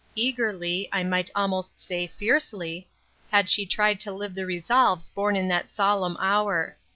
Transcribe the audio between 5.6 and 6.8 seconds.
solemn hour.